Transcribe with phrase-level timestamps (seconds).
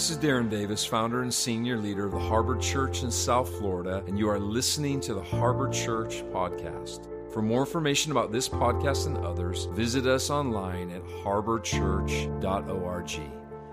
[0.00, 4.02] This is Darren Davis, founder and senior leader of the Harbor Church in South Florida,
[4.06, 7.06] and you are listening to the Harbor Church Podcast.
[7.30, 13.20] For more information about this podcast and others, visit us online at harborchurch.org.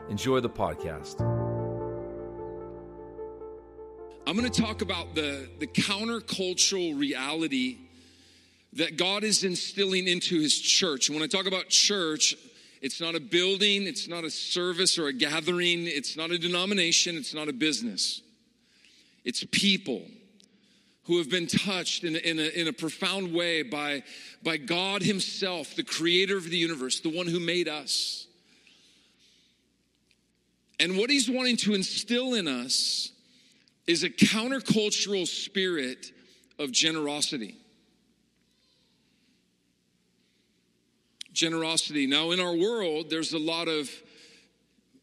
[0.09, 1.21] Enjoy the podcast.
[4.27, 7.77] I'm going to talk about the, the countercultural reality
[8.73, 11.07] that God is instilling into his church.
[11.07, 12.35] And when I talk about church,
[12.81, 17.17] it's not a building, it's not a service or a gathering, it's not a denomination,
[17.17, 18.21] it's not a business.
[19.23, 20.03] It's people
[21.03, 24.03] who have been touched in a, in a, in a profound way by,
[24.43, 28.27] by God Himself, the creator of the universe, the one who made us.
[30.79, 33.11] And what He's wanting to instill in us
[33.87, 36.11] is a countercultural spirit
[36.59, 37.55] of generosity.
[41.37, 42.07] Generosity.
[42.07, 43.89] Now, in our world, there's a lot of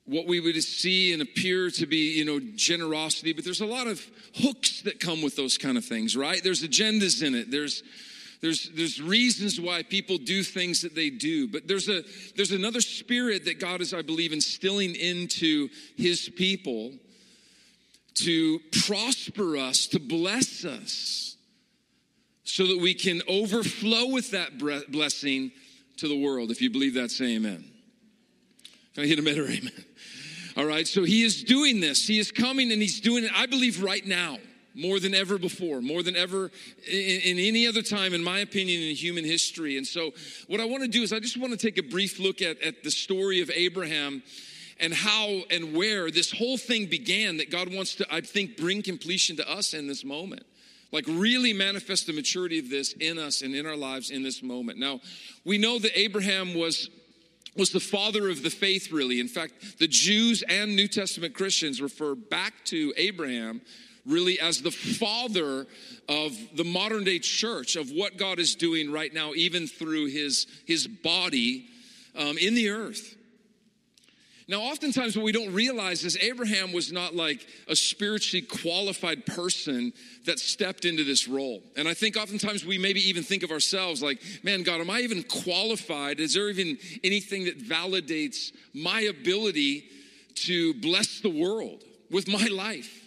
[0.04, 3.86] what we would see and appear to be, you know, generosity, but there's a lot
[3.86, 4.04] of
[4.34, 6.42] hooks that come with those kind of things, right?
[6.42, 7.50] There's agendas in it.
[7.50, 7.82] There's
[8.42, 12.02] there's there's reasons why people do things that they do, but there's a
[12.36, 16.92] there's another spirit that God is, I believe, instilling into his people
[18.16, 21.36] to prosper us, to bless us,
[22.42, 25.52] so that we can overflow with that blessing
[26.04, 26.50] to the world.
[26.50, 27.64] If you believe that, say amen.
[28.94, 29.72] Can I hit a better amen?
[30.56, 32.06] All right, so he is doing this.
[32.06, 34.38] He is coming and he's doing it, I believe, right now,
[34.74, 36.52] more than ever before, more than ever
[36.88, 39.76] in, in, any other time, in my opinion, in human history.
[39.76, 40.12] And so,
[40.46, 42.60] what I want to do is, I just want to take a brief look at,
[42.62, 44.22] at the story of Abraham
[44.78, 48.82] and how and where this whole thing began that God wants to, I think, bring
[48.82, 50.44] completion to us in this moment
[50.94, 54.44] like really manifest the maturity of this in us and in our lives in this
[54.44, 54.78] moment.
[54.78, 55.00] Now,
[55.44, 56.88] we know that Abraham was
[57.56, 59.20] was the father of the faith really.
[59.20, 63.60] In fact, the Jews and New Testament Christians refer back to Abraham
[64.06, 65.66] really as the father
[66.08, 70.46] of the modern day church of what God is doing right now even through his
[70.64, 71.66] his body
[72.16, 73.13] um, in the earth.
[74.46, 79.92] Now, oftentimes, what we don't realize is Abraham was not like a spiritually qualified person
[80.26, 81.62] that stepped into this role.
[81.76, 85.00] And I think oftentimes we maybe even think of ourselves like, man, God, am I
[85.00, 86.20] even qualified?
[86.20, 89.84] Is there even anything that validates my ability
[90.34, 93.00] to bless the world with my life?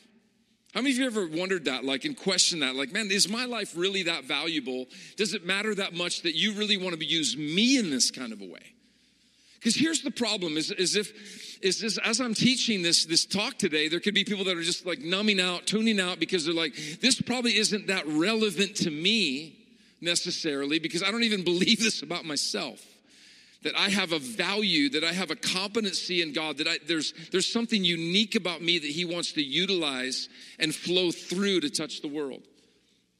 [0.73, 2.75] How many of you ever wondered that, like, and questioned that?
[2.75, 4.85] Like, man, is my life really that valuable?
[5.15, 8.33] Does it matter that much that you really want to use me in this kind
[8.33, 8.73] of a way?
[9.67, 13.57] Because here's the problem is, is if is this as I'm teaching this this talk
[13.57, 16.53] today, there could be people that are just like numbing out, tuning out because they're
[16.53, 19.59] like, this probably isn't that relevant to me
[19.99, 22.81] necessarily, because I don't even believe this about myself.
[23.63, 27.13] That I have a value, that I have a competency in God, that I, there's,
[27.33, 30.29] there's something unique about me that He wants to utilize
[30.59, 32.43] and flow through to touch the world.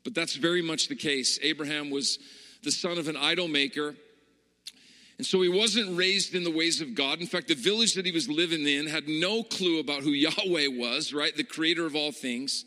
[0.06, 1.40] But that's very much the case.
[1.44, 2.20] Abraham was
[2.64, 3.96] the son of an idol maker
[5.18, 7.20] and so he wasn't raised in the ways of God.
[7.20, 10.68] In fact, the village that he was living in had no clue about who Yahweh
[10.68, 11.36] was, right?
[11.36, 12.66] The creator of all things.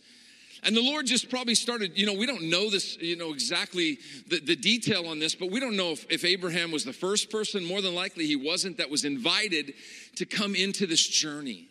[0.63, 3.99] And the Lord just probably started, you know, we don't know this, you know, exactly
[4.27, 7.31] the, the detail on this, but we don't know if, if Abraham was the first
[7.31, 9.73] person, more than likely he wasn't, that was invited
[10.17, 11.70] to come into this journey.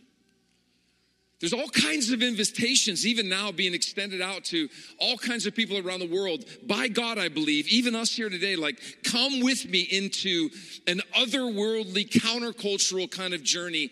[1.39, 4.67] There's all kinds of invitations, even now, being extended out to
[4.99, 6.43] all kinds of people around the world.
[6.67, 10.49] By God, I believe, even us here today, like, come with me into
[10.85, 13.89] an otherworldly, countercultural kind of journey.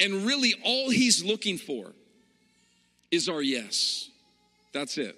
[0.00, 1.92] And really, all He's looking for
[3.10, 4.10] is our yes.
[4.74, 5.16] That's it.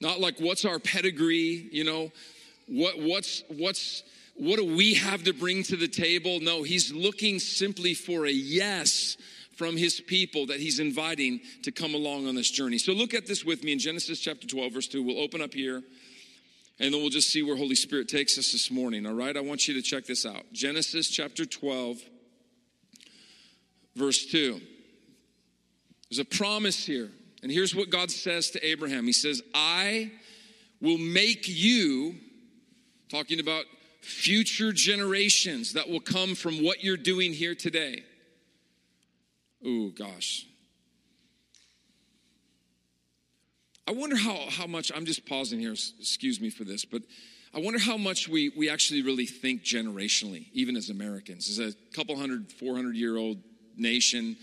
[0.00, 2.12] Not like, what's our pedigree, you know?
[2.66, 4.02] What, what's, what's,
[4.36, 6.40] what do we have to bring to the table?
[6.40, 9.18] No, He's looking simply for a yes
[9.56, 12.78] from his people that he's inviting to come along on this journey.
[12.78, 15.02] So look at this with me in Genesis chapter 12, verse 2.
[15.02, 15.82] We'll open up here
[16.80, 19.06] and then we'll just see where Holy Spirit takes us this morning.
[19.06, 20.44] All right, I want you to check this out.
[20.52, 21.98] Genesis chapter 12,
[23.94, 24.60] verse 2.
[26.10, 27.10] There's a promise here.
[27.42, 30.10] And here's what God says to Abraham He says, I
[30.80, 32.16] will make you,
[33.08, 33.64] talking about
[34.00, 38.02] future generations that will come from what you're doing here today.
[39.64, 40.46] Oh, gosh.
[43.86, 47.02] I wonder how, how much, I'm just pausing here, excuse me for this, but
[47.54, 51.48] I wonder how much we, we actually really think generationally, even as Americans.
[51.48, 53.38] As a couple hundred, 400 year old
[53.76, 54.36] nation,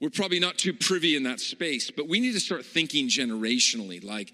[0.00, 4.02] we're probably not too privy in that space, but we need to start thinking generationally.
[4.02, 4.32] Like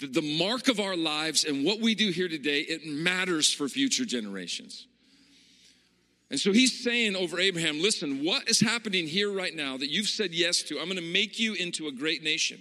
[0.00, 3.68] the, the mark of our lives and what we do here today, it matters for
[3.68, 4.86] future generations.
[6.34, 10.08] And so he's saying over Abraham, listen, what is happening here right now that you've
[10.08, 10.80] said yes to?
[10.80, 12.60] I'm going to make you into a great nation.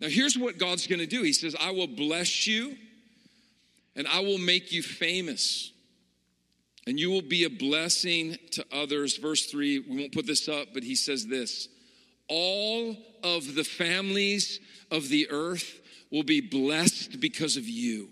[0.00, 2.76] Now, here's what God's going to do He says, I will bless you
[3.94, 5.70] and I will make you famous.
[6.84, 9.18] And you will be a blessing to others.
[9.18, 11.68] Verse 3, we won't put this up, but he says this
[12.28, 14.58] All of the families
[14.90, 15.78] of the earth
[16.10, 18.08] will be blessed because of you.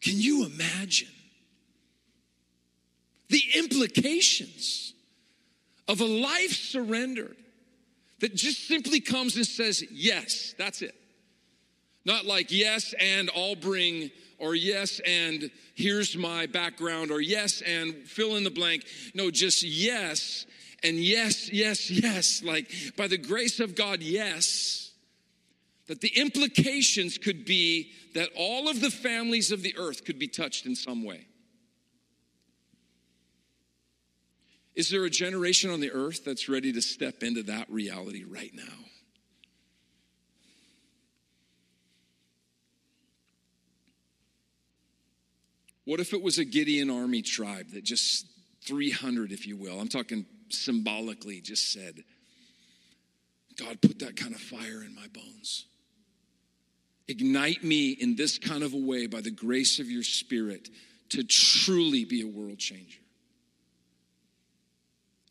[0.00, 1.06] Can you imagine
[3.32, 4.94] the implications
[5.88, 7.36] of a life surrendered
[8.20, 10.94] that just simply comes and says, Yes, that's it?
[12.04, 17.94] Not like, Yes, and I'll bring or yes and here's my background or yes and
[17.94, 18.84] fill in the blank.
[19.14, 20.46] No, just yes
[20.82, 22.42] and yes, yes, yes.
[22.42, 24.90] Like by the grace of God, yes.
[25.86, 30.28] That the implications could be that all of the families of the earth could be
[30.28, 31.26] touched in some way.
[34.74, 38.52] Is there a generation on the earth that's ready to step into that reality right
[38.54, 38.62] now?
[45.84, 48.26] What if it was a Gideon army tribe that just
[48.66, 52.04] 300, if you will, I'm talking symbolically, just said,
[53.58, 55.66] God, put that kind of fire in my bones.
[57.08, 60.70] Ignite me in this kind of a way by the grace of your spirit
[61.10, 63.01] to truly be a world changer.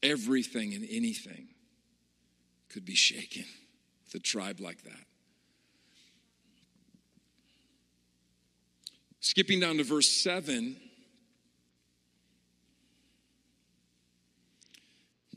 [0.04, 1.48] Everything and anything
[2.70, 3.46] could be shaken
[4.06, 5.06] with a tribe like that.
[9.20, 10.76] Skipping down to verse 7,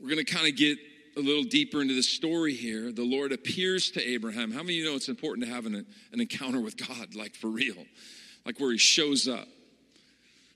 [0.01, 0.79] we're going to kind of get
[1.17, 2.91] a little deeper into the story here.
[2.91, 4.51] The Lord appears to Abraham.
[4.51, 7.35] How many of you know it's important to have an, an encounter with God, like
[7.35, 7.85] for real?
[8.45, 9.47] Like where he shows up.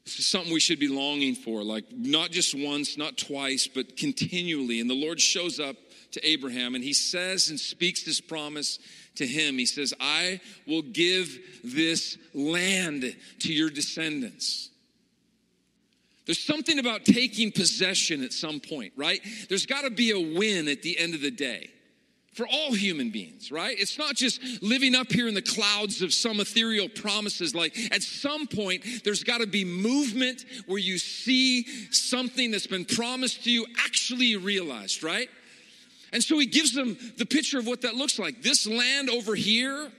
[0.05, 4.79] Something we should be longing for, like not just once, not twice, but continually.
[4.79, 5.75] And the Lord shows up
[6.11, 8.79] to Abraham and he says and speaks this promise
[9.15, 9.57] to him.
[9.57, 14.69] He says, I will give this land to your descendants.
[16.25, 19.19] There's something about taking possession at some point, right?
[19.47, 21.69] There's got to be a win at the end of the day
[22.39, 23.77] for all human beings, right?
[23.77, 27.53] It's not just living up here in the clouds of some ethereal promises.
[27.53, 32.85] Like at some point, there's got to be movement where you see something that's been
[32.85, 35.27] promised to you actually realized, right?
[36.13, 38.41] And so he gives them the picture of what that looks like.
[38.41, 39.91] This land over here,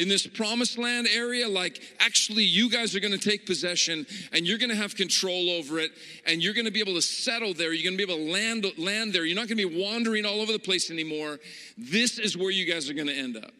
[0.00, 4.56] in this promised land area, like actually you guys are gonna take possession and you're
[4.56, 5.90] gonna have control over it
[6.24, 7.74] and you're gonna be able to settle there.
[7.74, 9.26] You're gonna be able to land, land there.
[9.26, 11.38] You're not gonna be wandering all over the place anymore.
[11.76, 13.52] This is where you guys are gonna end up.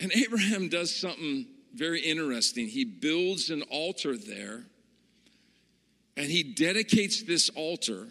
[0.00, 1.44] And Abraham does something
[1.74, 2.68] very interesting.
[2.68, 4.64] He builds an altar there
[6.16, 8.06] and he dedicates this altar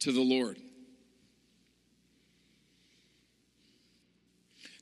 [0.00, 0.58] to the Lord.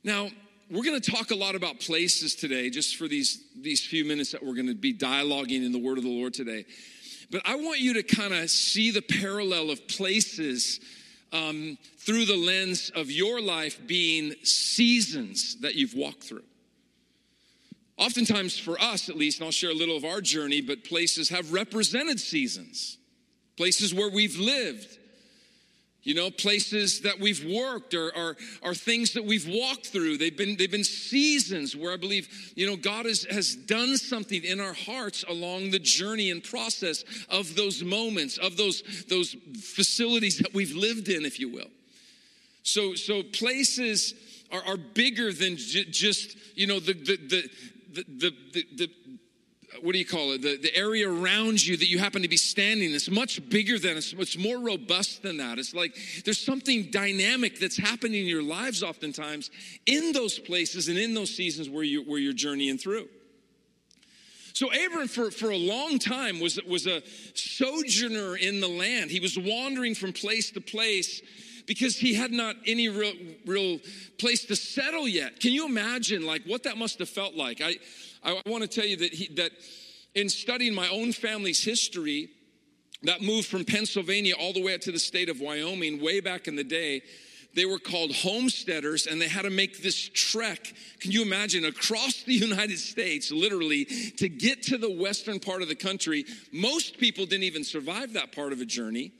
[0.03, 0.29] Now,
[0.69, 4.31] we're going to talk a lot about places today, just for these, these few minutes
[4.31, 6.65] that we're going to be dialoguing in the Word of the Lord today.
[7.31, 10.81] But I want you to kind of see the parallel of places
[11.31, 16.43] um, through the lens of your life being seasons that you've walked through.
[17.97, 21.29] Oftentimes, for us at least, and I'll share a little of our journey, but places
[21.29, 22.97] have represented seasons,
[23.55, 24.97] places where we've lived
[26.03, 30.17] you know, places that we've worked or, or, or, things that we've walked through.
[30.17, 34.43] They've been, they've been seasons where I believe, you know, God has, has done something
[34.43, 40.39] in our hearts along the journey and process of those moments, of those, those facilities
[40.39, 41.69] that we've lived in, if you will.
[42.63, 44.13] So, so places
[44.51, 47.49] are, are bigger than j- just, you know, the, the, the,
[47.93, 48.89] the, the, the
[49.81, 50.41] what do you call it?
[50.41, 53.97] The, the area around you that you happen to be standing is much bigger than
[53.97, 55.59] it's, it's more robust than that.
[55.59, 59.51] It's like there's something dynamic that's happening in your lives oftentimes
[59.85, 63.07] in those places and in those seasons where you where you're journeying through.
[64.53, 67.01] So Abram for, for a long time was, was a
[67.33, 69.09] sojourner in the land.
[69.09, 71.21] He was wandering from place to place
[71.65, 73.13] because he had not any real,
[73.45, 73.79] real
[74.19, 75.39] place to settle yet.
[75.39, 77.61] Can you imagine like what that must have felt like?
[77.61, 77.77] I
[78.23, 79.51] I want to tell you that, he, that
[80.15, 82.29] in studying my own family's history,
[83.03, 86.47] that moved from Pennsylvania all the way up to the state of Wyoming way back
[86.47, 87.01] in the day,
[87.55, 92.23] they were called homesteaders and they had to make this trek can you imagine across
[92.23, 93.85] the united states literally
[94.17, 96.25] to get to the western part of the country.
[96.51, 99.11] Most people didn't even survive that part of a journey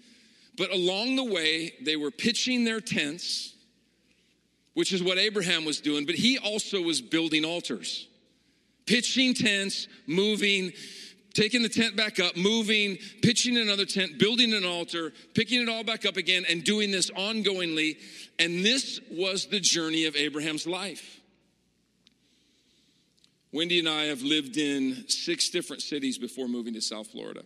[0.57, 3.53] but along the way they were pitching their tents
[4.73, 8.07] which is what abraham was doing but he also was building altars
[8.85, 10.71] pitching tents, moving,
[11.33, 15.83] taking the tent back up, moving, pitching another tent, building an altar, picking it all
[15.83, 17.97] back up again, and doing this ongoingly.
[18.39, 21.19] And this was the journey of Abraham's life.
[23.51, 27.43] Wendy and I have lived in six different cities before moving to South Florida.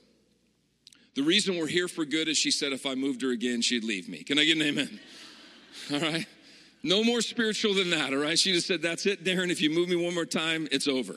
[1.16, 3.84] The reason we're here for good is she said if I moved her again, she'd
[3.84, 4.24] leave me.
[4.24, 5.00] Can I get an amen?
[5.94, 6.28] All right?
[6.84, 8.38] No more spiritual than that, all right?
[8.38, 9.50] She just said, That's it, Darren.
[9.50, 11.16] If you move me one more time, it's over.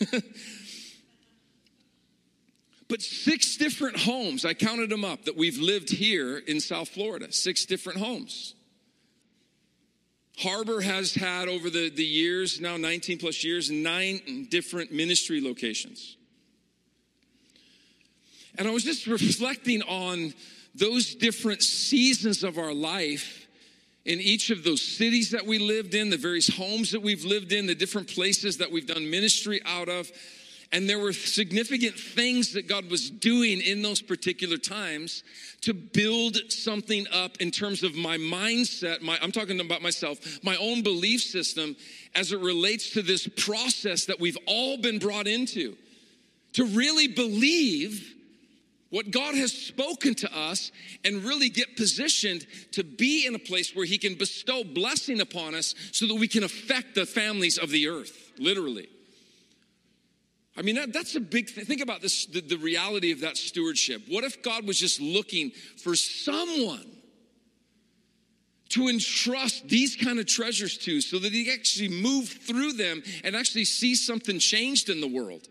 [2.88, 7.32] but six different homes, I counted them up, that we've lived here in South Florida.
[7.32, 8.54] Six different homes.
[10.38, 16.16] Harbor has had over the, the years, now 19 plus years, nine different ministry locations.
[18.56, 20.32] And I was just reflecting on
[20.76, 23.47] those different seasons of our life
[24.08, 27.52] in each of those cities that we lived in, the various homes that we've lived
[27.52, 30.10] in, the different places that we've done ministry out of.
[30.72, 35.24] And there were significant things that God was doing in those particular times
[35.60, 39.02] to build something up in terms of my mindset.
[39.02, 41.76] My, I'm talking about myself, my own belief system
[42.14, 45.76] as it relates to this process that we've all been brought into.
[46.54, 48.14] To really believe
[48.90, 50.72] what God has spoken to us
[51.04, 55.54] and really get positioned to be in a place where He can bestow blessing upon
[55.54, 58.88] us so that we can affect the families of the earth, literally.
[60.56, 61.66] I mean, that, that's a big thing.
[61.66, 64.02] Think about this the, the reality of that stewardship.
[64.08, 65.52] What if God was just looking
[65.82, 66.84] for someone
[68.70, 73.36] to entrust these kind of treasures to so that He actually move through them and
[73.36, 75.46] actually see something changed in the world?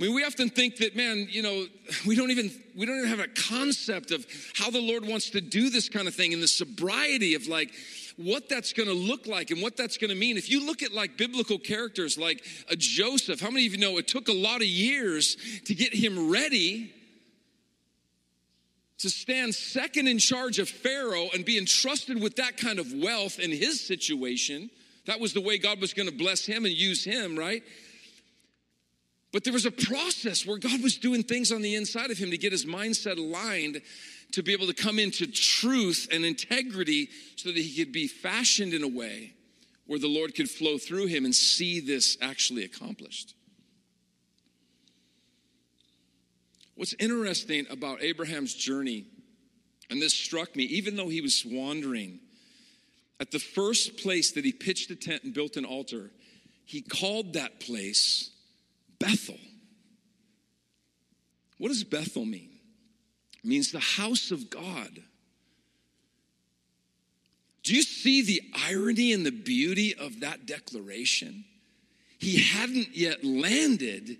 [0.00, 1.66] I mean, we often think that, man, you know,
[2.06, 5.42] we don't even we don't even have a concept of how the Lord wants to
[5.42, 7.70] do this kind of thing and the sobriety of like
[8.16, 10.38] what that's going to look like and what that's going to mean.
[10.38, 13.98] If you look at like biblical characters like a Joseph, how many of you know
[13.98, 16.94] it took a lot of years to get him ready
[19.00, 23.38] to stand second in charge of Pharaoh and be entrusted with that kind of wealth
[23.38, 24.70] in his situation?
[25.04, 27.62] That was the way God was going to bless him and use him, right?
[29.32, 32.30] But there was a process where God was doing things on the inside of him
[32.30, 33.80] to get his mindset aligned
[34.32, 38.74] to be able to come into truth and integrity so that he could be fashioned
[38.74, 39.34] in a way
[39.86, 43.34] where the Lord could flow through him and see this actually accomplished.
[46.76, 49.04] What's interesting about Abraham's journey,
[49.90, 52.20] and this struck me, even though he was wandering,
[53.18, 56.10] at the first place that he pitched a tent and built an altar,
[56.64, 58.29] he called that place
[59.00, 59.38] Bethel.
[61.58, 62.50] What does Bethel mean?
[63.42, 65.02] It means the house of God.
[67.62, 71.44] Do you see the irony and the beauty of that declaration?
[72.18, 74.16] He hadn't yet landed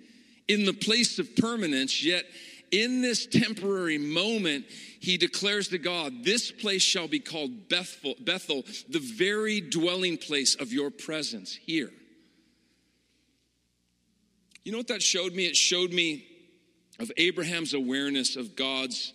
[0.49, 2.25] in the place of permanence, yet
[2.71, 4.67] in this temporary moment,
[5.01, 10.55] he declares to God, This place shall be called Bethel, Bethel, the very dwelling place
[10.55, 11.91] of your presence here.
[14.65, 15.47] You know what that showed me?
[15.47, 16.27] It showed me
[16.99, 19.13] of Abraham's awareness of God's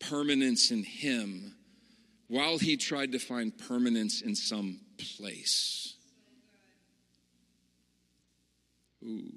[0.00, 1.54] permanence in him
[2.26, 4.80] while he tried to find permanence in some
[5.16, 5.94] place.
[9.04, 9.32] Ooh.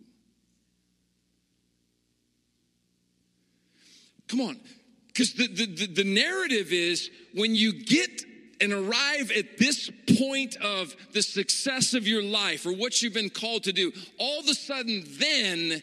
[4.27, 4.59] Come on.
[5.07, 8.23] Because the, the, the, narrative is when you get
[8.61, 13.29] and arrive at this point of the success of your life or what you've been
[13.29, 15.81] called to do, all of a sudden, then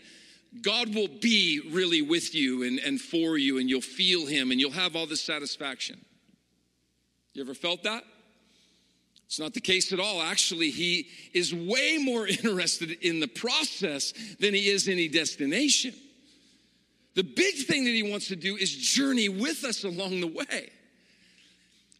[0.62, 4.60] God will be really with you and, and for you, and you'll feel Him and
[4.60, 6.04] you'll have all this satisfaction.
[7.34, 8.04] You ever felt that?
[9.26, 10.22] It's not the case at all.
[10.22, 15.94] Actually, He is way more interested in the process than He is any destination.
[17.14, 20.70] The big thing that He wants to do is journey with us along the way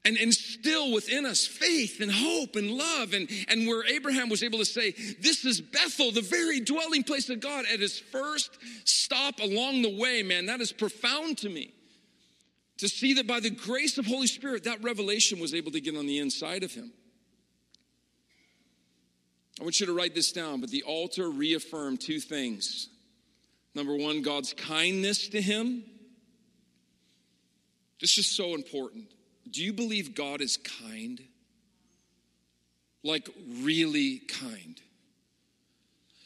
[0.05, 3.13] and instill within us faith and hope and love.
[3.13, 7.29] And, and where Abraham was able to say, This is Bethel, the very dwelling place
[7.29, 11.75] of God, at his first stop along the way, man, that is profound to me.
[12.79, 15.97] To see that by the grace of Holy Spirit, that revelation was able to get
[15.97, 16.93] on the inside of him.
[19.61, 22.89] I want you to write this down, but the altar reaffirmed two things.
[23.75, 25.83] Number one, God's kindness to him.
[28.01, 29.13] This is so important.
[29.51, 31.21] Do you believe God is kind?
[33.03, 33.29] Like,
[33.63, 34.81] really kind?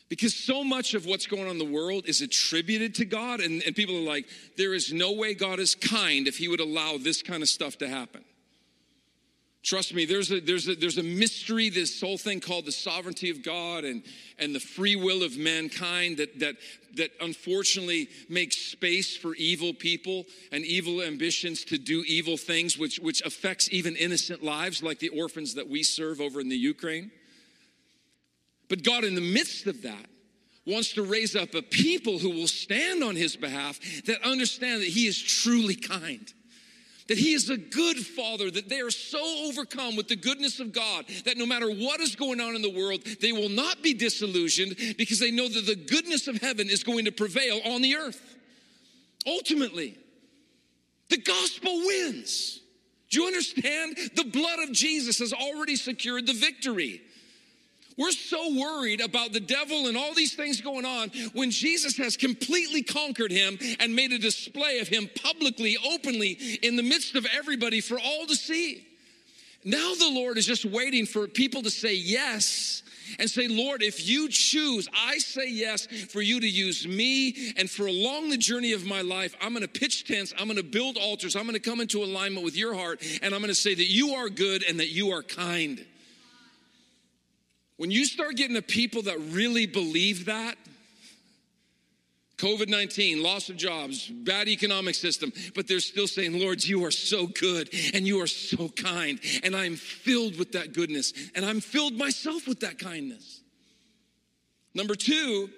[0.08, 3.62] Because so much of what's going on in the world is attributed to God, and,
[3.62, 4.26] and people are like,
[4.58, 7.78] there is no way God is kind if He would allow this kind of stuff
[7.78, 8.22] to happen.
[9.62, 13.30] Trust me, there's a, there's, a, there's a mystery, this whole thing called the sovereignty
[13.30, 14.02] of God and,
[14.36, 16.56] and the free will of mankind that, that,
[16.96, 22.98] that unfortunately makes space for evil people and evil ambitions to do evil things, which,
[22.98, 27.12] which affects even innocent lives like the orphans that we serve over in the Ukraine.
[28.68, 30.06] But God, in the midst of that,
[30.66, 34.88] wants to raise up a people who will stand on his behalf that understand that
[34.88, 36.32] he is truly kind
[37.08, 40.72] that he is a good father, that they are so overcome with the goodness of
[40.72, 43.94] God that no matter what is going on in the world, they will not be
[43.94, 47.96] disillusioned because they know that the goodness of heaven is going to prevail on the
[47.96, 48.36] earth.
[49.26, 49.98] Ultimately,
[51.08, 52.60] the gospel wins.
[53.10, 53.98] Do you understand?
[54.16, 57.02] The blood of Jesus has already secured the victory.
[57.98, 62.16] We're so worried about the devil and all these things going on when Jesus has
[62.16, 66.32] completely conquered him and made a display of him publicly, openly,
[66.62, 68.86] in the midst of everybody for all to see.
[69.64, 72.82] Now the Lord is just waiting for people to say yes
[73.18, 77.52] and say, Lord, if you choose, I say yes for you to use me.
[77.56, 80.56] And for along the journey of my life, I'm going to pitch tents, I'm going
[80.56, 83.48] to build altars, I'm going to come into alignment with your heart, and I'm going
[83.48, 85.84] to say that you are good and that you are kind.
[87.82, 90.56] When you start getting the people that really believe that,
[92.36, 96.92] COVID 19, loss of jobs, bad economic system, but they're still saying, Lord, you are
[96.92, 101.58] so good and you are so kind, and I'm filled with that goodness, and I'm
[101.58, 103.40] filled myself with that kindness.
[104.74, 105.50] Number two,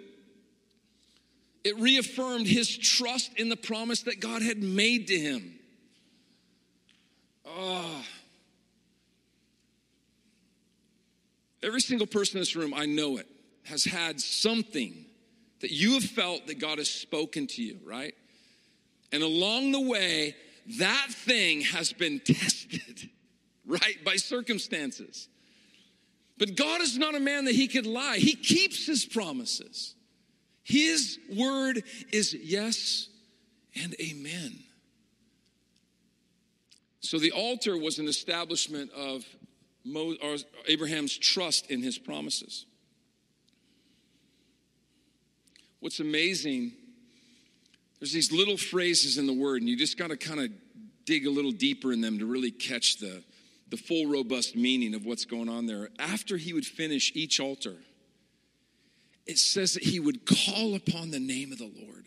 [1.62, 5.58] it reaffirmed his trust in the promise that God had made to him.
[7.44, 8.02] Oh,
[11.64, 13.26] Every single person in this room, I know it,
[13.64, 15.06] has had something
[15.60, 18.14] that you have felt that God has spoken to you, right?
[19.12, 20.36] And along the way,
[20.78, 23.08] that thing has been tested,
[23.64, 25.28] right, by circumstances.
[26.36, 28.18] But God is not a man that he could lie.
[28.18, 29.94] He keeps his promises.
[30.64, 33.08] His word is yes
[33.80, 34.58] and amen.
[37.00, 39.24] So the altar was an establishment of
[40.66, 42.66] Abraham's trust in his promises.
[45.80, 46.72] What's amazing,
[48.00, 50.50] there's these little phrases in the word, and you just got to kind of
[51.04, 53.22] dig a little deeper in them to really catch the,
[53.68, 55.90] the full, robust meaning of what's going on there.
[55.98, 57.76] After he would finish each altar,
[59.26, 62.06] it says that he would call upon the name of the Lord.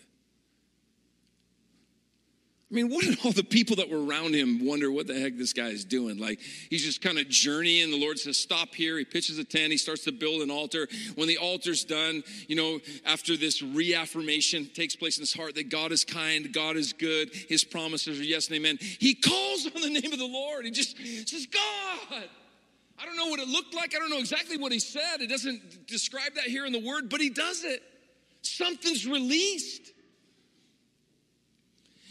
[2.69, 5.37] I mean, what did all the people that were around him wonder what the heck
[5.37, 6.17] this guy is doing?
[6.17, 7.91] Like, he's just kind of journeying.
[7.91, 8.97] The Lord says, Stop here.
[8.97, 9.71] He pitches a tent.
[9.71, 10.89] He starts to build an altar.
[11.15, 15.69] When the altar's done, you know, after this reaffirmation takes place in his heart that
[15.69, 19.81] God is kind, God is good, his promises are yes and amen, he calls on
[19.81, 20.65] the name of the Lord.
[20.65, 22.29] He just says, God.
[22.99, 23.95] I don't know what it looked like.
[23.95, 25.21] I don't know exactly what he said.
[25.21, 27.81] It doesn't describe that here in the word, but he does it.
[28.41, 29.91] Something's released.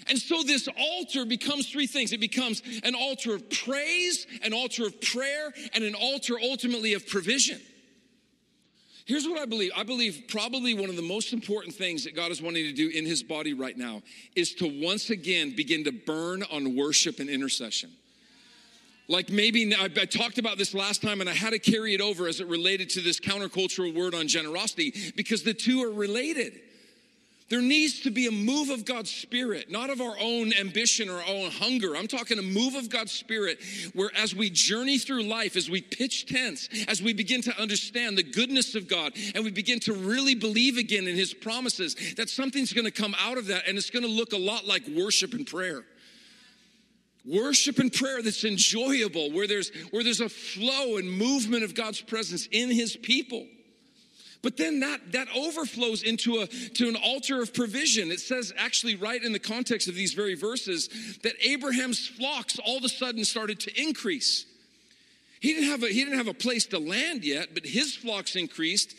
[0.08, 4.86] And so this altar becomes three things it becomes an altar of praise, an altar
[4.86, 7.60] of prayer, and an altar ultimately of provision.
[9.06, 12.32] Here's what I believe I believe probably one of the most important things that God
[12.32, 14.02] is wanting to do in his body right now
[14.34, 17.90] is to once again begin to burn on worship and intercession.
[19.08, 22.26] Like maybe I, talked about this last time and I had to carry it over
[22.26, 26.60] as it related to this countercultural word on generosity because the two are related.
[27.48, 31.18] There needs to be a move of God's Spirit, not of our own ambition or
[31.18, 31.96] our own hunger.
[31.96, 33.61] I'm talking a move of God's Spirit
[33.94, 38.18] where, as we journey through life, as we pitch tents, as we begin to understand
[38.18, 42.28] the goodness of God, and we begin to really believe again in His promises, that
[42.28, 45.46] something's gonna come out of that and it's gonna look a lot like worship and
[45.46, 45.85] prayer
[47.24, 52.00] worship and prayer that's enjoyable where there's where there's a flow and movement of god's
[52.00, 53.44] presence in his people
[54.42, 58.11] but then that, that overflows into a, to an altar of provision.
[58.11, 60.88] It says, actually, right in the context of these very verses,
[61.22, 64.46] that Abraham's flocks all of a sudden started to increase.
[65.40, 68.37] He didn't have a, he didn't have a place to land yet, but his flocks
[68.37, 68.94] increased,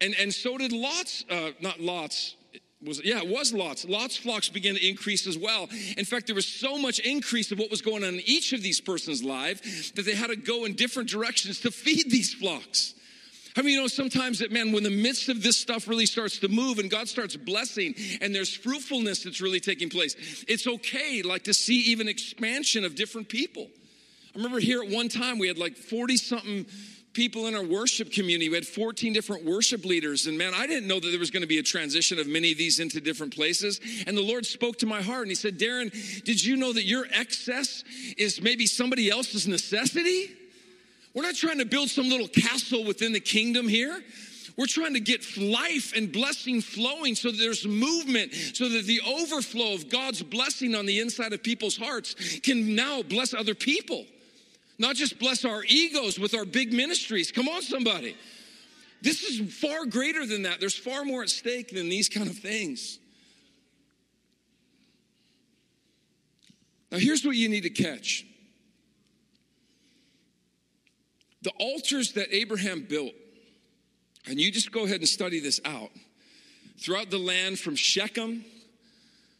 [0.00, 2.36] and, and so did Lot's, uh, not Lot's,
[2.82, 3.84] was yeah, it was Lot's.
[3.84, 5.68] Lot's flocks began to increase as well.
[5.98, 8.62] In fact, there was so much increase of what was going on in each of
[8.62, 12.94] these persons' life that they had to go in different directions to feed these flocks.
[13.56, 16.38] I mean, you know, sometimes that, man, when the midst of this stuff really starts
[16.40, 21.22] to move and God starts blessing and there's fruitfulness that's really taking place, it's okay,
[21.22, 23.68] like, to see even expansion of different people.
[24.34, 26.66] I remember here at one time we had like 40 something
[27.12, 28.48] people in our worship community.
[28.48, 30.26] We had 14 different worship leaders.
[30.26, 32.52] And man, I didn't know that there was going to be a transition of many
[32.52, 33.80] of these into different places.
[34.06, 35.90] And the Lord spoke to my heart and He said, Darren,
[36.24, 37.82] did you know that your excess
[38.16, 40.36] is maybe somebody else's necessity?
[41.14, 44.00] We're not trying to build some little castle within the kingdom here.
[44.56, 49.00] We're trying to get life and blessing flowing so that there's movement, so that the
[49.06, 54.04] overflow of God's blessing on the inside of people's hearts can now bless other people.
[54.78, 57.32] Not just bless our egos with our big ministries.
[57.32, 58.16] Come on, somebody.
[59.02, 60.60] This is far greater than that.
[60.60, 62.98] There's far more at stake than these kind of things.
[66.90, 68.26] Now, here's what you need to catch
[71.42, 73.12] the altars that Abraham built,
[74.26, 75.90] and you just go ahead and study this out
[76.78, 78.44] throughout the land from Shechem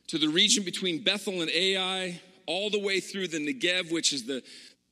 [0.08, 4.24] to the region between Bethel and Ai, all the way through the Negev, which is
[4.24, 4.42] the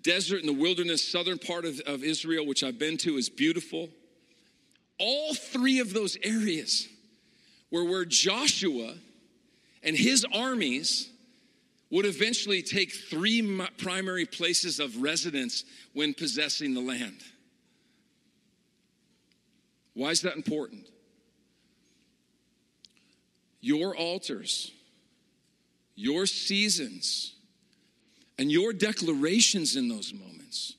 [0.02, 3.88] desert and the wilderness, southern part of, of Israel, which I've been to, is beautiful.
[4.98, 6.88] All three of those areas
[7.70, 8.94] were where Joshua
[9.82, 11.10] and his armies
[11.90, 17.22] would eventually take three primary places of residence when possessing the land.
[19.94, 20.86] Why is that important?
[23.60, 24.70] Your altars,
[25.94, 27.34] your seasons,
[28.38, 30.74] and your declarations in those moments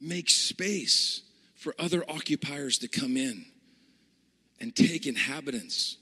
[0.00, 1.22] make space
[1.54, 3.46] for other occupiers to come in
[4.60, 5.96] and take inhabitants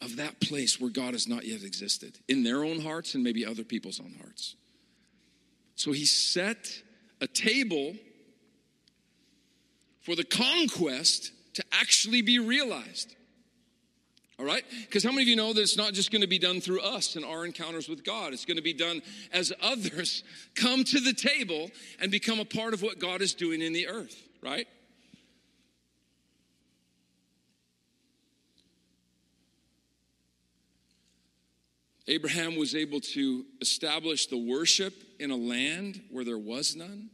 [0.00, 3.44] of that place where God has not yet existed in their own hearts and maybe
[3.44, 4.56] other people's own hearts.
[5.74, 6.82] So he set
[7.20, 7.94] a table
[10.02, 13.14] for the conquest to actually be realized.
[14.38, 14.64] All right?
[14.86, 16.80] Because how many of you know that it's not just going to be done through
[16.80, 18.32] us and our encounters with God?
[18.32, 22.72] It's going to be done as others come to the table and become a part
[22.72, 24.66] of what God is doing in the earth, right?
[32.08, 37.10] Abraham was able to establish the worship in a land where there was none.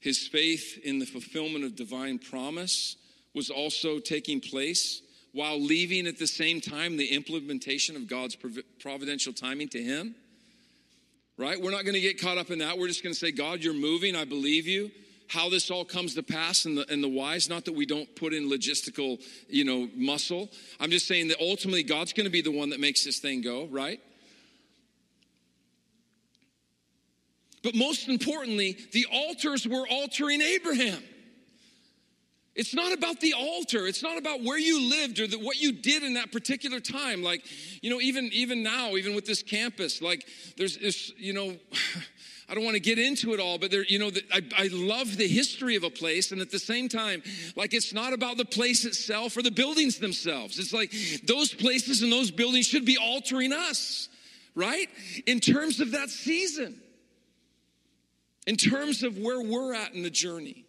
[0.00, 2.96] His faith in the fulfillment of divine promise
[3.34, 8.36] was also taking place while leaving at the same time the implementation of God's
[8.80, 10.14] providential timing to him.
[11.36, 11.60] Right?
[11.60, 12.76] We're not going to get caught up in that.
[12.76, 14.16] We're just going to say, God, you're moving.
[14.16, 14.90] I believe you.
[15.30, 18.12] How this all comes to pass and the, and the whys, not that we don't
[18.16, 20.50] put in logistical, you know, muscle.
[20.80, 23.40] I'm just saying that ultimately God's going to be the one that makes this thing
[23.40, 24.00] go, right?
[27.62, 31.00] But most importantly, the altars were altering Abraham.
[32.56, 33.86] It's not about the altar.
[33.86, 37.22] It's not about where you lived or the, what you did in that particular time.
[37.22, 37.44] Like,
[37.82, 41.54] you know, even even now, even with this campus, like there's this, you know,
[42.50, 44.68] I don't want to get into it all, but there, you know, the, I, I
[44.72, 47.22] love the history of a place, and at the same time,
[47.54, 50.58] like it's not about the place itself or the buildings themselves.
[50.58, 54.08] It's like those places and those buildings should be altering us,
[54.56, 54.88] right?
[55.28, 56.80] In terms of that season,
[58.48, 60.64] in terms of where we're at in the journey.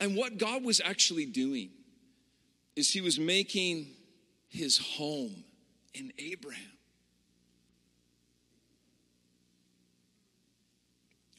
[0.00, 1.68] And what God was actually doing
[2.76, 3.88] is He was making
[4.48, 5.44] His home
[5.92, 6.75] in Abraham.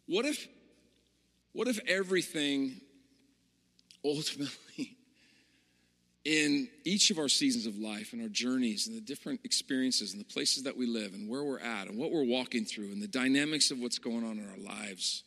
[0.08, 0.48] What if,
[1.54, 2.82] what if everything
[4.04, 4.98] ultimately
[6.26, 10.20] in each of our seasons of life and our journeys and the different experiences and
[10.20, 13.02] the places that we live and where we're at and what we're walking through and
[13.02, 15.24] the dynamics of what's going on in our lives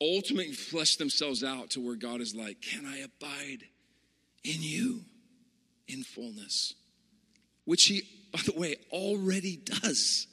[0.00, 3.64] ultimately flesh themselves out to where God is like, Can I abide
[4.44, 5.04] in you
[5.88, 6.74] in fullness?
[7.64, 10.26] Which He, by the way, already does.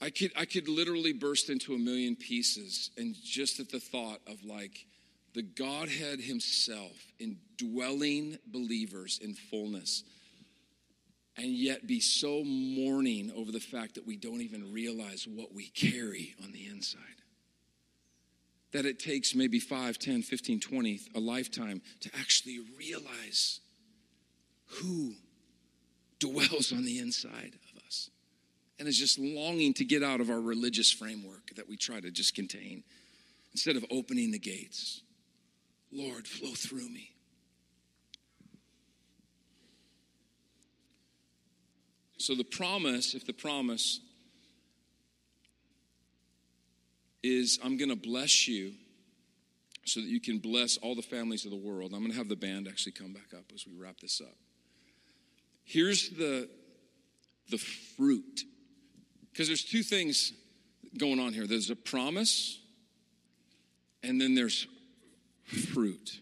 [0.00, 4.20] I could, I could literally burst into a million pieces, and just at the thought
[4.26, 4.86] of like
[5.34, 10.02] the Godhead Himself indwelling believers in fullness
[11.36, 15.68] and yet be so mourning over the fact that we don't even realize what we
[15.68, 17.00] carry on the inside.
[18.72, 23.60] That it takes maybe 5, 10, 15, 20, a lifetime to actually realize
[24.66, 25.14] who
[26.18, 27.52] dwells on the inside
[28.78, 32.10] and is just longing to get out of our religious framework that we try to
[32.10, 32.82] just contain
[33.52, 35.02] instead of opening the gates.
[35.92, 37.12] Lord, flow through me.
[42.18, 44.00] So the promise, if the promise
[47.22, 48.72] is, I'm going to bless you
[49.84, 51.92] so that you can bless all the families of the world.
[51.92, 54.34] I'm going to have the band actually come back up as we wrap this up.
[55.64, 56.48] Here's the,
[57.50, 58.42] the fruit
[59.36, 60.32] Because there's two things
[60.96, 62.58] going on here there's a promise,
[64.02, 64.66] and then there's
[65.74, 66.20] fruit.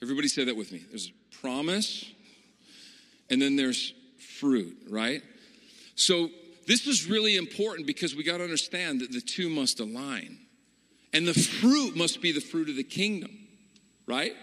[0.00, 0.84] Everybody say that with me.
[0.88, 2.08] There's a promise,
[3.28, 3.92] and then there's
[4.38, 5.20] fruit, right?
[5.96, 6.30] So
[6.68, 10.38] this is really important because we got to understand that the two must align.
[11.12, 13.36] And the fruit must be the fruit of the kingdom,
[14.06, 14.34] right?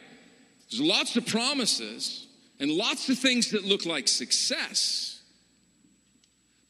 [0.69, 2.28] There's lots of promises
[2.60, 5.21] and lots of things that look like success.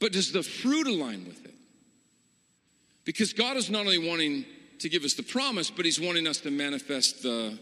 [0.01, 1.53] But does the fruit align with it?
[3.05, 4.45] Because God is not only wanting
[4.79, 7.57] to give us the promise, but He's wanting us to manifest the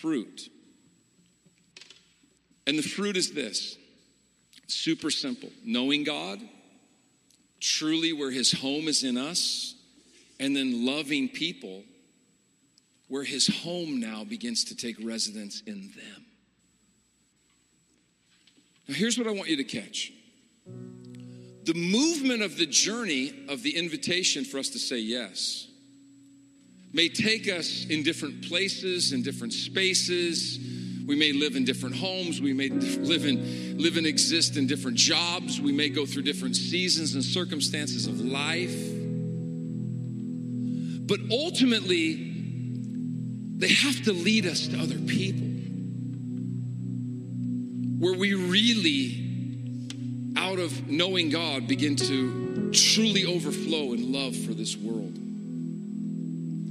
[0.00, 0.50] fruit.
[2.66, 3.78] And the fruit is this
[4.66, 6.40] super simple knowing God,
[7.60, 9.76] truly where His home is in us,
[10.40, 11.84] and then loving people
[13.06, 16.26] where His home now begins to take residence in them.
[18.88, 20.12] Now, here's what I want you to catch
[21.64, 25.68] the movement of the journey of the invitation for us to say yes
[26.92, 30.58] may take us in different places, in different spaces.
[31.06, 32.40] We may live in different homes.
[32.40, 35.60] We may live and live and exist in different jobs.
[35.60, 38.74] We may go through different seasons and circumstances of life.
[41.06, 42.14] But ultimately,
[43.58, 45.46] they have to lead us to other people
[47.98, 49.27] where we really
[50.38, 55.18] out of knowing God, begin to truly overflow in love for this world.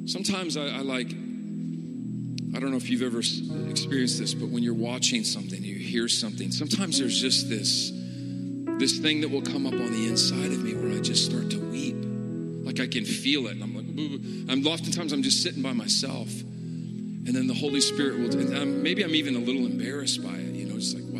[0.10, 4.73] Sometimes I, I like, I don't know if you've ever experienced this, but when you're
[4.73, 7.91] watching something, you hear something, sometimes there's just this,
[8.80, 11.51] this thing that will come up on the inside of me where I just start
[11.51, 11.95] to weep.
[12.65, 13.58] Like I can feel it.
[13.58, 16.30] And I'm like, I'm oftentimes I'm just sitting by myself.
[16.30, 20.36] And then the Holy Spirit will, and I'm, maybe I'm even a little embarrassed by
[20.36, 20.46] it.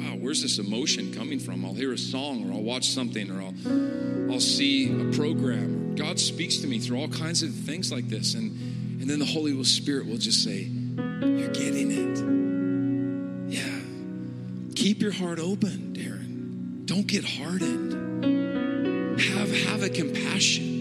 [0.08, 1.65] Wow, where's this emotion coming from?
[1.65, 5.96] I'll hear a song or I'll watch something or I'll, I'll see a program.
[5.96, 8.34] God speaks to me through all kinds of things like this.
[8.34, 13.54] And, and then the Holy Spirit will just say, You're getting it.
[13.54, 13.80] Yeah.
[14.76, 16.86] Keep your heart open, Darren.
[16.86, 17.93] Don't get hardened.
[19.20, 20.76] Have, have a compassion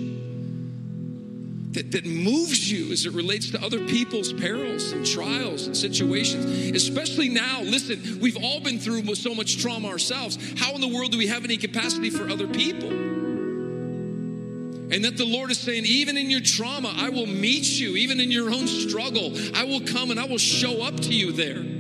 [1.77, 6.47] that, that moves you as it relates to other people's perils and trials and situations.
[6.75, 10.39] Especially now, listen, we've all been through so much trauma ourselves.
[10.59, 12.89] How in the world do we have any capacity for other people?
[14.89, 17.97] And that the Lord is saying, even in your trauma, I will meet you.
[17.97, 21.33] Even in your own struggle, I will come and I will show up to you
[21.33, 21.76] there.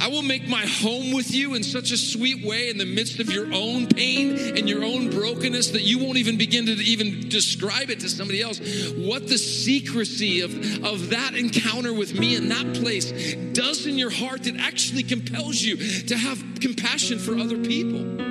[0.00, 3.18] I will make my home with you in such a sweet way in the midst
[3.18, 7.28] of your own pain and your own brokenness that you won't even begin to even
[7.28, 8.60] describe it to somebody else.
[8.90, 14.10] What the secrecy of, of that encounter with me in that place does in your
[14.10, 18.22] heart that actually compels you to have compassion for other people.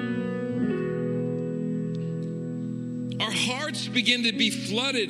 [3.22, 5.10] Our hearts begin to be flooded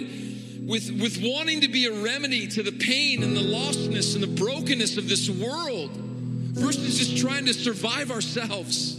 [0.67, 4.43] with, with wanting to be a remedy to the pain and the lostness and the
[4.43, 5.91] brokenness of this world
[6.57, 8.97] versus just trying to survive ourselves.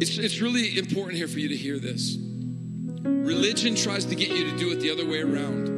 [0.00, 2.16] It's, it's really important here for you to hear this.
[3.02, 5.68] Religion tries to get you to do it the other way around.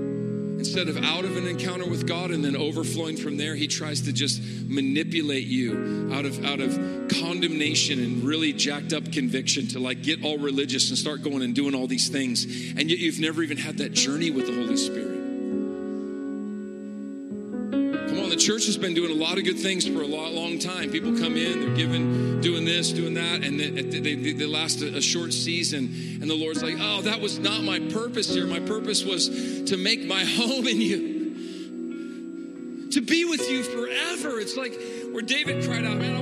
[0.59, 4.01] Instead of out of an encounter with God and then overflowing from there, he tries
[4.03, 6.73] to just manipulate you out of out of
[7.09, 11.55] condemnation and really jacked up conviction to like get all religious and start going and
[11.55, 12.45] doing all these things.
[12.45, 15.06] And yet you've never even had that journey with the Holy Spirit.
[18.47, 20.93] Church has been doing a lot of good things for a lot, long time.
[20.93, 24.83] People come in, they're giving, doing this, doing that, and they, they, they, they last
[24.83, 26.21] a, a short season.
[26.23, 28.47] And the Lord's like, oh, that was not my purpose here.
[28.47, 34.39] My purpose was to make my home in you, to be with you forever.
[34.39, 34.81] It's like
[35.11, 36.21] where David cried out, man, I,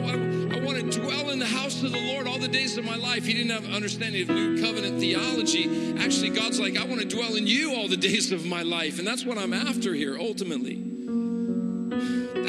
[0.56, 2.96] I, want to dwell in the house of the Lord all the days of my
[2.96, 3.26] life.
[3.26, 5.98] He didn't have understanding of new covenant theology.
[5.98, 8.98] Actually, God's like, I want to dwell in you all the days of my life.
[8.98, 10.94] And that's what I'm after here, ultimately.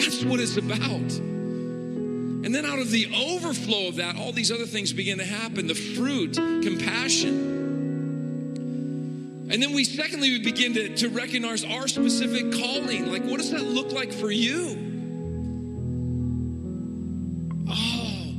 [0.06, 1.18] That's what it's about.
[1.18, 5.66] And then out of the overflow of that, all these other things begin to happen
[5.66, 7.54] the fruit, compassion.
[9.50, 13.12] And then we, secondly, we begin to, to recognize our specific calling.
[13.12, 14.78] Like, what does that look like for you?
[17.68, 18.36] Oh,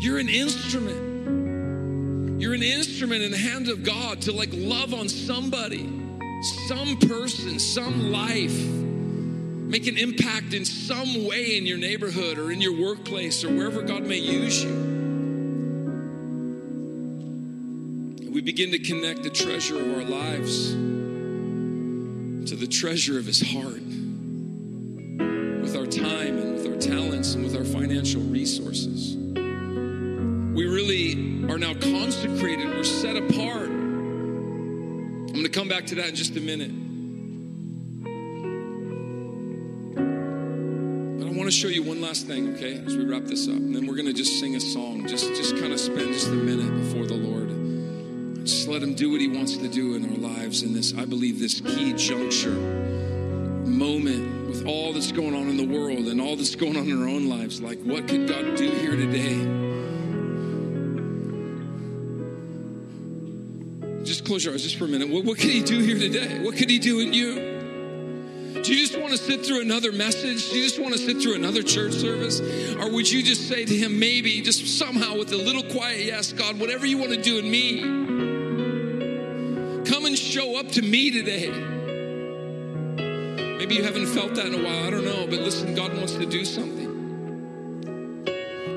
[0.00, 2.42] you're an instrument.
[2.42, 5.88] You're an instrument in the hand of God to like love on somebody,
[6.66, 8.84] some person, some life
[9.74, 13.82] make an impact in some way in your neighborhood or in your workplace or wherever
[13.82, 14.70] God may use you.
[18.32, 20.70] We begin to connect the treasure of our lives
[22.48, 23.82] to the treasure of His heart
[25.60, 29.16] with our time and with our talents and with our financial resources.
[29.16, 33.70] We really are now consecrated, we're set apart.
[33.70, 36.83] I'm going to come back to that in just a minute.
[41.54, 43.54] To show you one last thing, okay, as we wrap this up.
[43.54, 45.06] And then we're going to just sing a song.
[45.06, 48.44] Just, just kind of spend just a minute before the Lord.
[48.44, 51.04] Just let Him do what He wants to do in our lives in this, I
[51.04, 56.34] believe, this key juncture, moment with all that's going on in the world and all
[56.34, 57.60] that's going on in our own lives.
[57.60, 59.62] Like, what could God do here today?
[64.04, 65.08] Just close your eyes just for a minute.
[65.08, 66.40] What, what could He do here today?
[66.42, 67.53] What could He do in you?
[68.64, 70.48] Do you just want to sit through another message?
[70.48, 72.40] Do you just want to sit through another church service?
[72.76, 76.32] Or would you just say to Him, maybe, just somehow with a little quiet yes,
[76.32, 77.82] God, whatever you want to do in me,
[79.84, 81.50] come and show up to me today?
[83.58, 84.86] Maybe you haven't felt that in a while.
[84.86, 85.26] I don't know.
[85.26, 86.84] But listen, God wants to do something.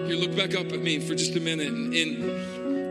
[0.06, 1.68] Here, look back up at me for just a minute.
[1.70, 1.94] In,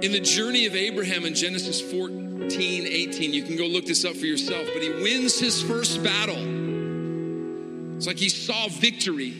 [0.02, 4.16] in the journey of Abraham in Genesis 14, 18, you can go look this up
[4.16, 6.55] for yourself, but he wins his first battle.
[7.96, 9.34] It's like he saw victory.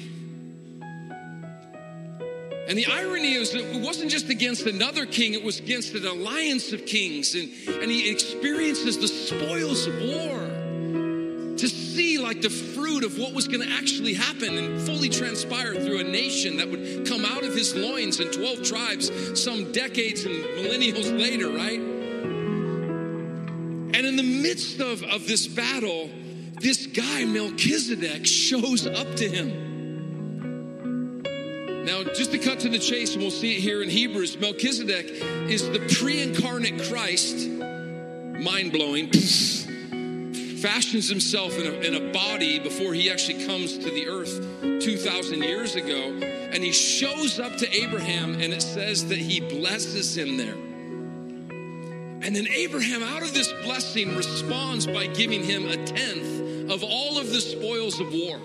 [2.68, 6.04] And the irony is that it wasn't just against another king, it was against an
[6.04, 7.34] alliance of kings.
[7.34, 7.50] And,
[7.82, 10.38] and he experiences the spoils of war
[11.58, 15.74] to see like the fruit of what was going to actually happen and fully transpire
[15.74, 20.24] through a nation that would come out of his loins in 12 tribes some decades
[20.24, 21.80] and millennials later, right?
[23.94, 26.10] And in the midst of, of this battle,
[26.60, 29.66] this guy, Melchizedek, shows up to him.
[31.84, 35.06] Now, just to cut to the chase, and we'll see it here in Hebrews, Melchizedek
[35.48, 39.12] is the pre incarnate Christ, mind blowing,
[40.58, 45.42] fashions himself in a, in a body before he actually comes to the earth 2,000
[45.42, 46.18] years ago.
[46.52, 50.56] And he shows up to Abraham, and it says that he blesses him there.
[52.26, 56.35] And then Abraham, out of this blessing, responds by giving him a tenth
[56.68, 58.40] of all of the spoils of war.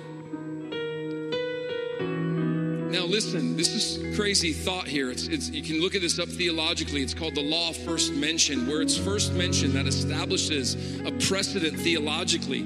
[2.91, 5.09] Now, listen, this is crazy thought here.
[5.09, 7.01] It's, it's, you can look at this up theologically.
[7.01, 12.63] It's called the law first mention, where it's first mentioned that establishes a precedent theologically.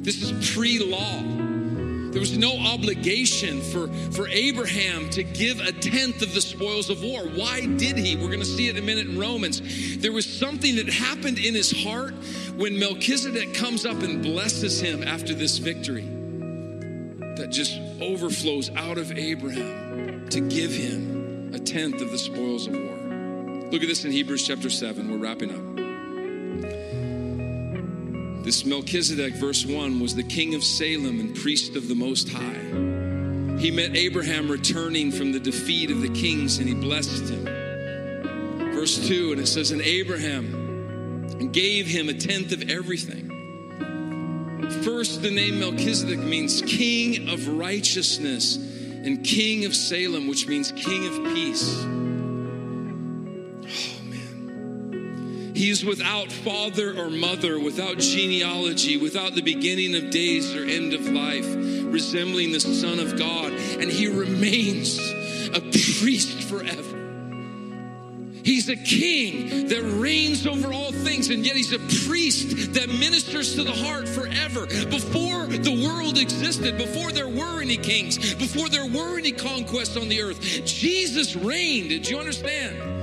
[0.00, 1.45] This is pre law.
[2.16, 7.02] There was no obligation for, for Abraham to give a tenth of the spoils of
[7.02, 7.20] war.
[7.24, 8.16] Why did he?
[8.16, 9.98] We're going to see it in a minute in Romans.
[9.98, 12.14] There was something that happened in his heart
[12.56, 16.06] when Melchizedek comes up and blesses him after this victory
[17.36, 22.72] that just overflows out of Abraham to give him a tenth of the spoils of
[22.72, 23.68] war.
[23.70, 25.10] Look at this in Hebrews chapter 7.
[25.10, 25.95] We're wrapping up.
[28.46, 33.58] This Melchizedek, verse 1, was the king of Salem and priest of the Most High.
[33.58, 37.44] He met Abraham returning from the defeat of the kings and he blessed him.
[38.72, 43.32] Verse 2, and it says, And Abraham gave him a tenth of everything.
[44.84, 51.08] First, the name Melchizedek means king of righteousness and king of Salem, which means king
[51.08, 51.84] of peace.
[55.56, 60.92] He is without father or mother, without genealogy, without the beginning of days or end
[60.92, 61.46] of life,
[61.90, 64.98] resembling the Son of God, and he remains
[65.54, 65.60] a
[65.98, 66.96] priest forever.
[68.44, 73.54] He's a king that reigns over all things, and yet he's a priest that ministers
[73.54, 74.66] to the heart forever.
[74.66, 80.08] Before the world existed, before there were any kings, before there were any conquests on
[80.08, 81.88] the earth, Jesus reigned.
[81.88, 82.96] Did you understand?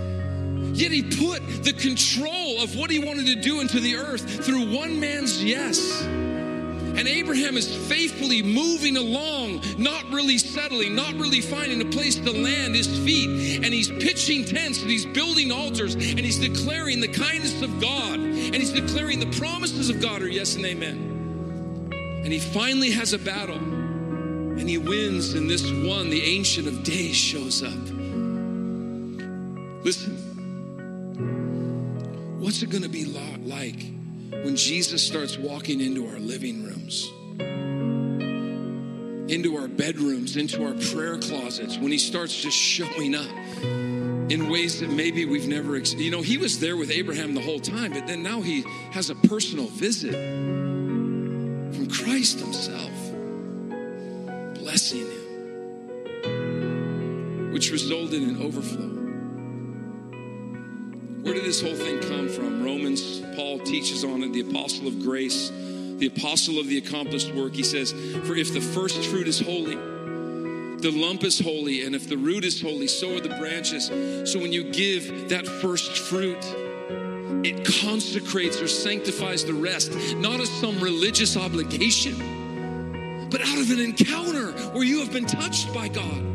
[0.76, 4.76] Yet he put the control of what he wanted to do into the earth through
[4.76, 6.04] one man's yes.
[6.04, 12.32] And Abraham is faithfully moving along, not really settling, not really finding a place to
[12.32, 13.64] land his feet.
[13.64, 18.20] And he's pitching tents and he's building altars and he's declaring the kindness of God
[18.20, 21.90] and he's declaring the promises of God are yes and amen.
[22.24, 26.84] And he finally has a battle and he wins, and this one, the Ancient of
[26.84, 27.74] Days, shows up.
[29.84, 30.16] Listen,
[32.54, 33.84] what's it going to be like
[34.46, 37.10] when Jesus starts walking into our living rooms,
[39.28, 43.28] into our bedrooms, into our prayer closets, when he starts just showing up
[43.64, 47.60] in ways that maybe we've never, you know, he was there with Abraham the whole
[47.60, 52.92] time, but then now he has a personal visit from Christ himself,
[54.60, 55.08] blessing
[56.22, 59.03] him, which resulted in overflow.
[61.24, 62.64] Where did this whole thing come from?
[62.64, 65.50] Romans, Paul teaches on it, the apostle of grace,
[65.98, 67.54] the apostle of the accomplished work.
[67.56, 67.94] He says,
[68.28, 69.78] For if the first fruit is holy,
[70.84, 73.86] The lump is holy, and if the root is holy, so are the branches.
[74.30, 76.44] So when you give that first fruit,
[77.46, 83.80] it consecrates or sanctifies the rest, not as some religious obligation, but out of an
[83.80, 86.33] encounter where you have been touched by God.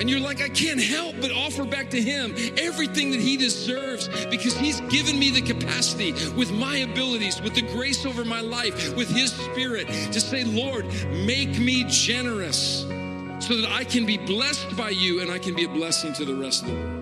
[0.00, 4.08] And you're like, I can't help but offer back to Him everything that He deserves
[4.26, 8.96] because He's given me the capacity with my abilities, with the grace over my life,
[8.96, 10.86] with His Spirit to say, Lord,
[11.26, 12.80] make me generous
[13.40, 16.24] so that I can be blessed by you and I can be a blessing to
[16.24, 16.96] the rest of the world.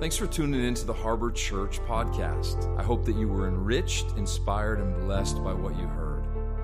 [0.00, 2.76] Thanks for tuning in to the Harbor Church podcast.
[2.78, 6.11] I hope that you were enriched, inspired, and blessed by what you heard.